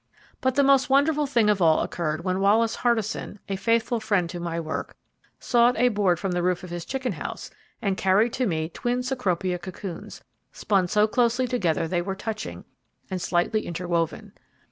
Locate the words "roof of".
6.41-6.71